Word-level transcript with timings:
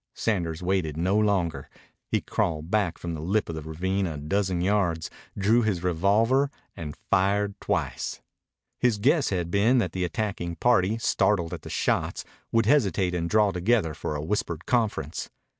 Sanders 0.15 0.63
waited 0.63 0.97
no 0.97 1.15
longer. 1.15 1.69
He 2.07 2.21
crawled 2.21 2.71
back 2.71 2.97
from 2.97 3.13
the 3.13 3.21
lip 3.21 3.49
of 3.49 3.53
the 3.53 3.61
ravine 3.61 4.07
a 4.07 4.17
dozen 4.17 4.59
yards, 4.59 5.11
drew 5.37 5.61
his 5.61 5.83
revolver, 5.83 6.49
and 6.75 6.97
fired 7.11 7.53
twice. 7.61 8.19
His 8.79 8.97
guess 8.97 9.29
had 9.29 9.51
been 9.51 9.77
that 9.77 9.91
the 9.91 10.03
attacking 10.03 10.55
party, 10.55 10.97
startled 10.97 11.53
at 11.53 11.61
the 11.61 11.69
shots, 11.69 12.25
would 12.51 12.65
hesitate 12.65 13.13
and 13.13 13.29
draw 13.29 13.51
together 13.51 13.93
for 13.93 14.15
a 14.15 14.23
whispered 14.23 14.65
conference. 14.65 15.29